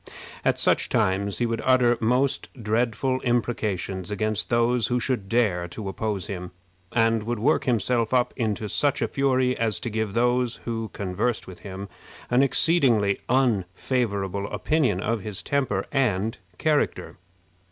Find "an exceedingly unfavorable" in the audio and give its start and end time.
12.31-14.47